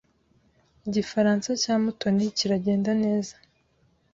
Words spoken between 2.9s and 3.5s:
neza.